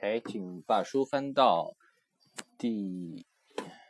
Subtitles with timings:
[0.00, 1.74] OK，请把书翻到
[2.56, 3.26] 第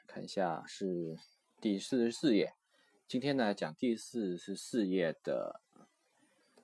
[0.07, 1.19] 看一下是
[1.61, 2.55] 第四十四页。
[3.07, 5.61] 今天呢讲第四十四页的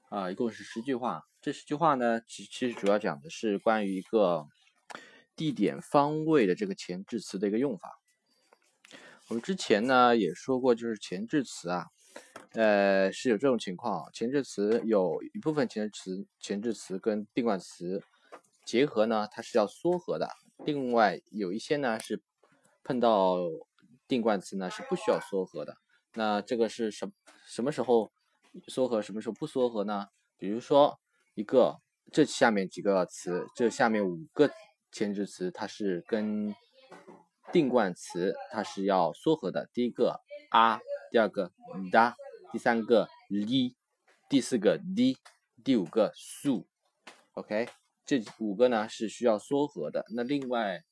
[0.09, 1.25] 啊，一共是十句话。
[1.43, 4.47] 这十句话呢，其其实主要讲的是关于一个
[5.37, 8.01] 地点方位的这个前置词的一个用法。
[9.29, 11.89] 我们之前呢也说过，就是前置词啊，
[12.53, 18.03] 呃是有这种情况，前置词有一部分前置词前置词跟定冠词。
[18.65, 20.29] 结合呢，它是要缩合的。
[20.65, 22.23] 另外有一些呢是
[22.83, 23.37] 碰到
[24.07, 25.77] 定冠词呢是不需要缩合的。
[26.15, 27.13] 那这个是什
[27.47, 28.13] 什么时候
[28.69, 30.09] 缩合，什么时候不缩合呢？
[30.37, 31.01] 比如说
[31.35, 31.81] 一个
[32.13, 34.51] 这下面几个词，这下面五个
[34.93, 36.55] 前置词，它是跟
[37.53, 39.69] 定冠词它是要缩合的。
[39.73, 41.53] 第一个啊，第二个
[41.91, 42.17] 哒，
[42.53, 43.75] 第三个哩，
[44.29, 45.19] 第四个滴，
[45.65, 46.67] 第五个素。
[47.33, 47.69] OK。
[48.07, 50.83] 这五个呢是需要缩合的，那另外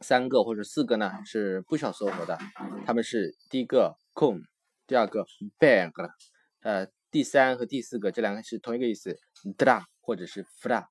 [0.00, 2.36] 三个或者四个呢是不需要缩合的。
[2.84, 4.42] 他们是第一个 con，
[4.88, 5.24] 第二个
[5.56, 5.92] bag，
[6.62, 9.16] 呃，第三和第四个这两个是同一个意思
[9.56, 10.86] ，dra 或者是 fra。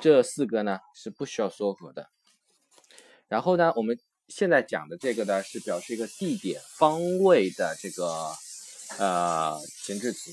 [0.00, 2.10] 这四个呢是不需要缩合的。
[3.26, 8.34] 然后呢，我们现在讲的这个呢是表示一个地点方位的这个
[8.98, 10.30] 呃前置词，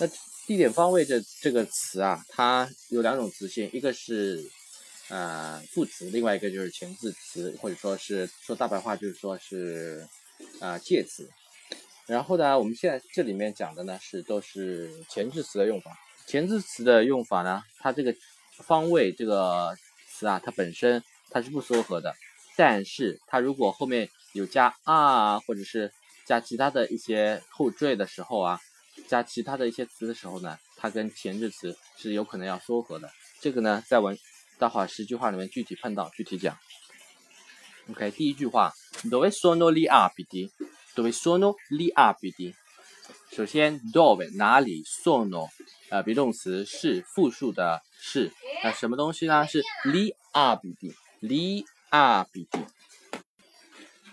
[0.00, 0.10] 那。
[0.46, 4.48] 地点方位这这个词啊，它有两种词性，一个是
[5.08, 10.06] 呃副词，另外一个就是前置词，或者说是说大白话就是说是
[10.60, 11.28] 啊介词。
[12.06, 15.98] 然后呢，我们现在这里面讲的呢是都是前置词的用法。
[16.28, 18.14] 前置词的用法呢，它这个
[18.58, 19.76] 方位这个
[20.08, 22.14] 词啊，它本身它是不缩合的，
[22.56, 25.92] 但是它如果后面有加啊，或者是
[26.24, 28.60] 加其他的一些后缀的时候啊。
[29.06, 33.10] 加其他的一些词的时候呢，它跟前置词是有可能要缩合的。
[33.40, 34.18] 这个呢，在文
[34.58, 36.58] 大话十句话里面具体碰到具体讲。
[37.90, 38.72] OK，第一句话
[39.04, 42.54] ，dove sono gli abiti？dove sono gli abiti？
[43.30, 45.48] 首先，dove 哪里，sono
[45.90, 48.32] 呃 be 动词是复数的是，
[48.64, 49.46] 那什么东西呢？
[49.46, 52.66] 是 li abiti，gli abiti。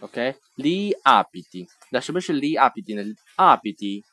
[0.01, 1.67] OK，gli abiti。
[1.89, 4.03] 那什么是 li abiti 呢？abiti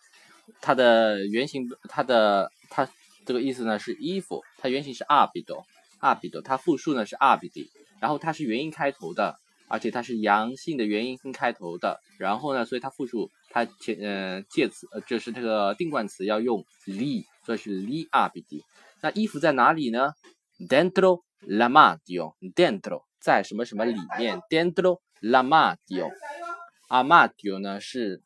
[0.61, 2.89] 它的原型，它的它
[3.25, 7.69] 这个意思呢是衣服，它原型是 abito，abito，它复数呢是 abiti，
[8.01, 9.39] 然后它是元音开头的，
[9.69, 18.63] 而且它是阳性的元音开头的，然后呢，所以它复数，它前呃介词呃就是这个定冠词要用 li，所以是 li abiti。
[19.03, 20.13] 那衣服在哪里呢
[20.59, 28.23] ？Dentro la m a d i o d e n t r o 在什么什么里面？Dentro l'armadio，armadio 呢是。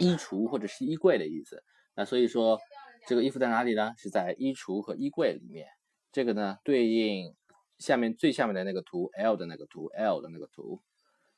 [0.00, 1.62] 衣橱或者是衣柜的意思，
[1.94, 2.58] 那所以说
[3.06, 3.92] 这个衣服在哪里呢？
[3.96, 5.68] 是在衣橱和衣柜里面。
[6.10, 7.36] 这个呢对应
[7.78, 10.80] 下面最下面的那个图 L 的那个图 L 的那个图。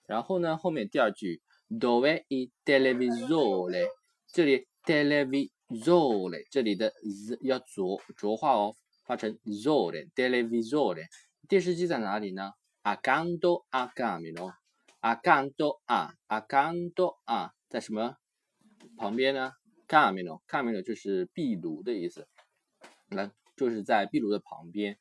[0.06, 3.86] 然后呢后面第二句 dove il televisore，
[4.26, 11.06] 这里 televisore 这里的 z 要浊浊化哦，发成 zore televisore。
[11.48, 12.52] 电视机在哪里呢
[12.82, 18.16] ？accanto a camino，accanto a accanto a 在什么？
[19.02, 19.50] 旁边呢
[19.88, 22.28] ，camino，camino 就是壁炉的意思，
[23.08, 24.96] 那就是在壁炉的旁边。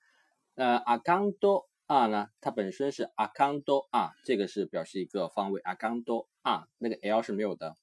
[0.56, 7.78] 呃，accanto a 呢，它本身是 accanto a，这个是表示一个方位，accanto a 那个 l 是没有的。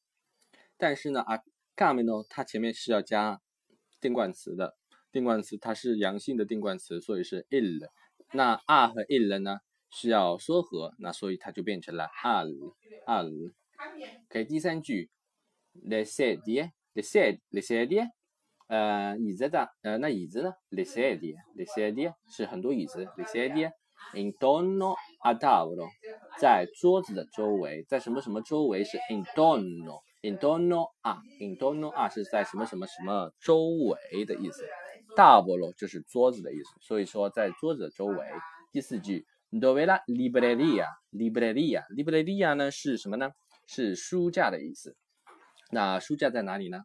[0.77, 1.25] 但是呢
[1.77, 3.41] ，camino 它前面是要加
[4.01, 4.77] 定冠词的，
[5.13, 7.89] 定冠词它是阳性的定冠词，所以是 il。
[8.33, 9.61] 那 a 和 il 呢
[9.93, 13.53] 是要缩合，那所以它就变成了 al，al。
[14.29, 15.13] OK，第三句。
[15.85, 16.71] Le sedie，
[18.69, 25.89] 呃，椅子的，呃，那椅子呢？le sedie，le sedie 是很多椅子，le sedie，intorno a tavolo，
[26.39, 34.67] 在桌子的周围，在什么什么周围是 intorno，intorno a，intorno a 是在什么什么什么周围的意思
[35.17, 38.27] ，tavolo 就是桌子的意思，所以说在桌子的周围。
[38.71, 43.31] 第四句，dove la libreria，libreria，libreria 呢是什么呢？
[43.67, 44.95] 是书架的意思。
[45.71, 46.83] 那书架在哪里呢？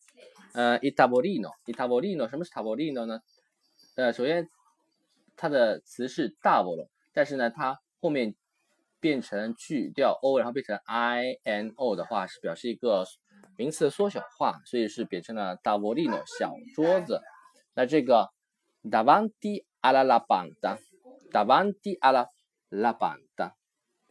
[0.54, 3.22] 呃，il tavolino，il tavolino，什么是 tavolino 呢？
[3.96, 4.50] 呃，首先
[5.36, 8.36] 它的词是 tavolo，但是呢，它后面
[9.02, 13.04] 变成去掉 o，然后变成 i n o 的话，是表示一个
[13.58, 17.20] 名词的缩小化，所以是变成了 tavolino 小桌子。
[17.74, 18.30] 那这个
[18.84, 22.28] davanti alla lavanda，davanti alla
[22.70, 23.54] lavanda，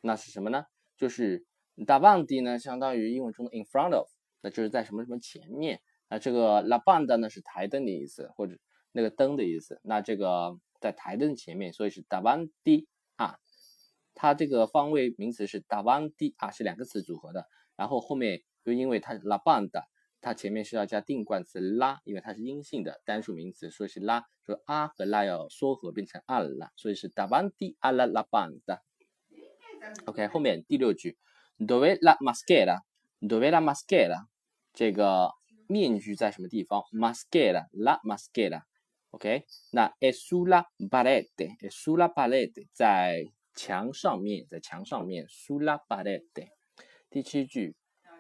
[0.03, 0.65] 那是什么呢？
[0.97, 1.47] 就是
[1.77, 4.09] davanti 呢，相当于英文中的 in front of，
[4.43, 5.81] 那就是在什么什么前面。
[6.09, 8.57] 那这个 la banda 呢是台灯的意思，或者
[8.91, 9.81] 那个灯的意思。
[9.85, 12.87] 那这个在台灯前面，所以是 davanti。
[14.21, 17.47] 它这个方位名词是 davanti 啊，是两个词组合的。
[17.75, 19.85] 然后后面又因为它 la banda，。
[20.21, 24.25] 它前面是要加定冠词 la，，因为它是阴性的单数名词，所以是 la。
[24.45, 28.81] 说啊和 la 要缩合变成 ala，所以是 davanti ala la banda。
[30.05, 31.17] OK，后面第六句
[31.59, 34.27] ，dove la maschera？dove la maschera？
[34.75, 35.31] 这个
[35.67, 38.65] 面具在什么地方？maschera，la maschera。
[39.13, 43.25] OK，那 è sulla parete，è sulla parete，在
[43.55, 46.49] 墙上面，在墙上面，sulla parete。
[47.11, 47.75] 第七句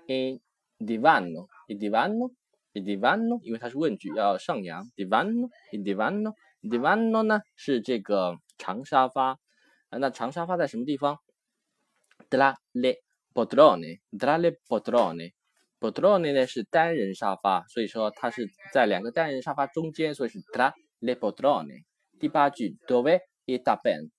[0.06, 0.40] ，in
[0.78, 9.38] divano，il divano，il divano，因为它是问句，要上扬，divano，il divano，il divano 呢是这个长沙发，
[9.90, 11.18] 啊，那长沙发在什么地方
[12.28, 13.00] ？tra le
[13.32, 21.14] p o t r o n e t r a le poltrone，poltrone 呢是单人沙发，所以说它是在两个单人沙发中间，所以是 tra le
[21.14, 21.84] p o t r o n e。
[22.18, 24.10] 第八句，dove i t a b e n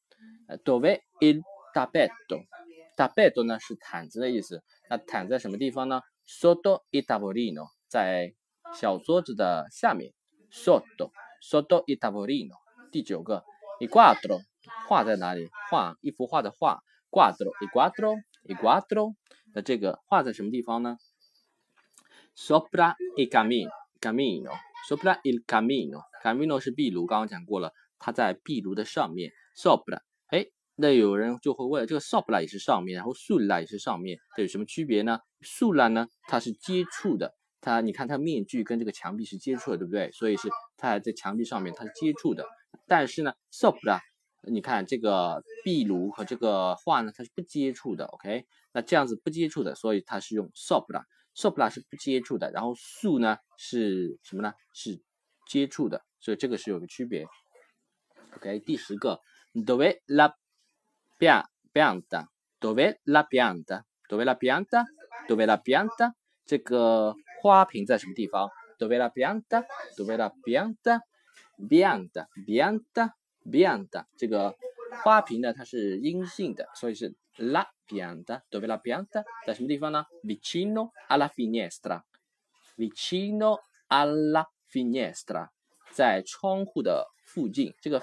[0.63, 1.41] dove il
[1.73, 8.33] tappeto，tappeto 呢是毯子的意思，那毯在什么地方呢？Sotto il tavolino，在
[8.73, 10.13] 小桌子的下面。
[10.51, 12.55] Sotto，sotto il tavolino。
[12.91, 13.43] 第九个
[13.79, 14.41] ，il quadro，
[14.87, 15.49] 画在哪里？
[15.69, 16.81] 画一幅画的画。
[17.09, 19.15] Quadro，il quadro，il quadro。
[19.53, 20.97] 那这个画在什么地方呢
[22.35, 29.33] ？Sopra il camino，camino，sopra il camino，camino 是壁炉，刚刚讲过了，它在壁炉的上面。
[29.57, 29.99] Sopra，
[30.81, 40.11] 那有人就会问，这个 sopra 也是上面，然后 sulla 也是上面，这有什么区别呢？sulla 呢，它是接触的，它你看它面具跟这个墙壁是接触的，对不对？
[40.11, 42.45] 所以是它还在墙壁上面它是接触的。
[42.87, 43.99] 但是呢，sopra，
[44.49, 48.05] 你看这个壁炉和这个画呢，它是不接触的。
[48.05, 54.51] OK，那这样子不接触的，所以它是用 sopra，sopra 是不接触的，然后 su 呢是什么呢？
[54.73, 54.99] 是
[55.47, 57.25] 接触的，所以这个是有个区别。
[58.37, 59.19] OK，第十个
[59.53, 60.33] ，dove la
[61.71, 62.27] pianta,
[62.57, 63.85] dove la pianta?
[64.07, 64.85] Dove la pianta?
[65.27, 66.15] Dove la pianta?
[66.45, 69.63] 这个花瓶在什么地方？Dove la pianta?
[69.95, 71.01] Dove la pianta?
[71.59, 73.11] Bianta, bianta,
[73.45, 74.05] bianta。
[74.17, 74.55] 这个
[75.03, 78.41] 花瓶呢，它是阴性的，所以是 la pianta.
[78.49, 79.23] Dove la pianta?
[79.45, 82.01] 在什么地方呢？Vicino alla finestra.
[82.75, 85.49] Vicino alla finestra，
[85.91, 87.75] 在窗户的附近。
[87.79, 88.01] 这个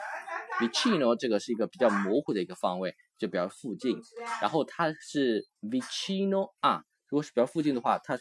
[0.61, 2.94] vicino 这个是一个比较模糊的一个方位。
[3.19, 4.00] 就比较附近，
[4.41, 8.17] 然后它是 vicino 啊，如果是比较附近的话，它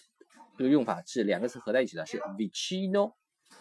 [0.57, 3.13] 这个用法是两个词合在一起的，是 vicino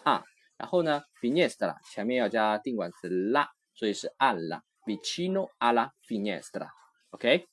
[0.03, 0.23] 啊，
[0.57, 7.47] 然后呢，finestra 前面要加定冠词 la，所以是 alla，vicino alla finestra，OK，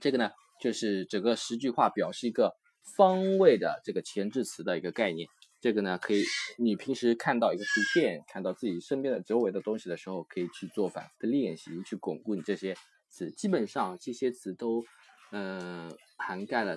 [0.00, 0.30] 这个呢
[0.60, 2.56] 就是整个十句话表示一个
[2.96, 5.28] 方位的这个前置词的一个概念。
[5.62, 6.24] 这个呢，可以
[6.58, 12.76] 你平时看到一个图片，看到自己身边的周围的东西的时候，可以去做反复的练习，去巩固你这些
[13.08, 13.30] 词。
[13.30, 14.82] 基本上这些词都，
[15.30, 15.88] 呃，
[16.18, 16.76] 涵盖了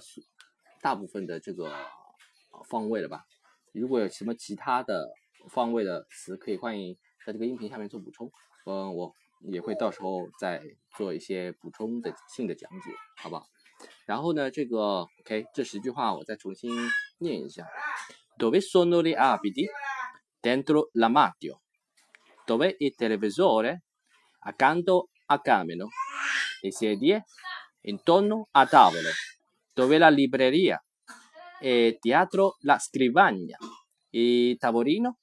[0.83, 1.73] 大部分的这个
[2.69, 3.25] 方位了吧？
[3.73, 5.09] 如果有什么其他的
[5.49, 8.31] 方位的词，可以欢迎在这个音频下面做补充。
[8.67, 9.11] 嗯，我
[9.51, 10.61] 也会到时候再
[10.95, 13.47] 做一些补充的性的讲解，好不好？
[14.05, 16.71] 然后呢，这个 OK，这十句话我再重新
[17.17, 17.65] 念一下。
[18.37, 19.65] Dove sono le abiti?
[20.39, 21.61] Dentro l'armadio.
[22.45, 23.83] Dove il televisore?
[24.39, 25.87] Accanto al camino.
[26.59, 27.23] Le sedie?
[27.83, 29.07] Intorno a tavolo.
[29.73, 30.77] Dove la libreria?
[31.61, 33.57] E dietro la scrivania.
[34.09, 35.19] Il tavolino?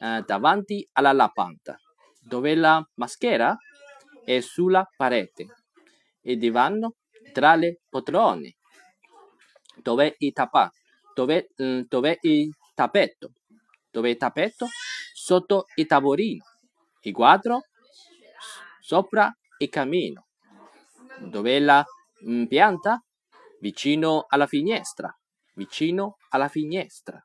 [0.00, 1.78] Eh, davanti alla lavanda.
[2.18, 3.54] Dove la maschera?
[4.24, 5.46] È sulla parete.
[6.22, 6.94] Il divano?
[7.34, 8.56] Tra le poltrone.
[9.82, 10.78] Dove il tappato?
[11.14, 13.32] Dove, mm, dove il tappeto?
[13.90, 14.66] Dove il tappeto?
[15.12, 16.44] Sotto il tavolino.
[17.02, 17.62] Il quadro?
[18.80, 20.26] Sopra il camino.
[21.20, 21.84] Dove la
[22.26, 23.02] mm, pianta?
[23.60, 25.16] Vicino alla finestra.
[25.54, 27.24] Vicino alla finestra.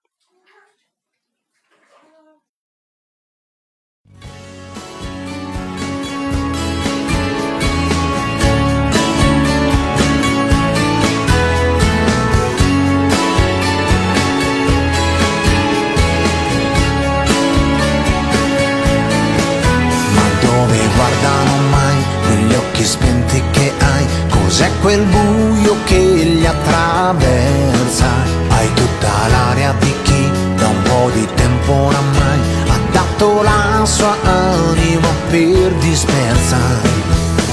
[24.82, 28.08] quel buio che li attraversa.
[28.50, 34.16] Hai tutta l'aria di chi da un po' di tempo oramai ha dato la sua
[34.24, 36.58] anima per dispersa.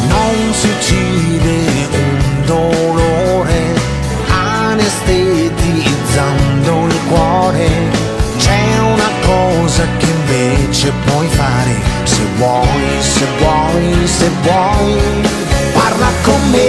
[0.09, 3.75] Non si uccide un dolore,
[4.29, 7.69] anestetizzando il cuore.
[8.39, 15.01] C'è una cosa che invece puoi fare, se vuoi, se vuoi, se vuoi.
[15.73, 16.66] Parla con me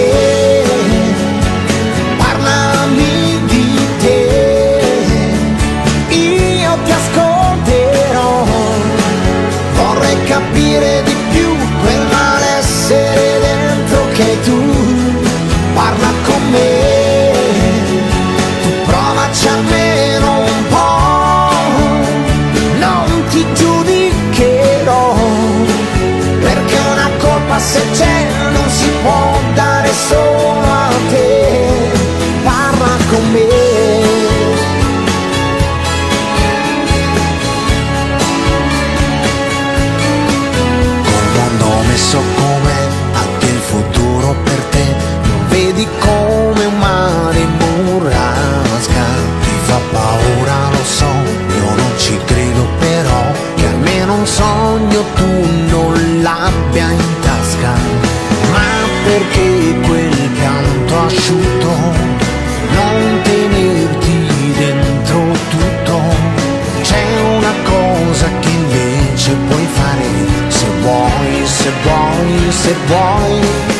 [61.27, 61.69] conosciuto,
[62.71, 66.01] non tenerti dentro tutto,
[66.81, 67.03] c'è
[67.35, 70.05] una cosa che invece puoi fare
[70.47, 73.76] se vuoi, se vuoi, se vuoi.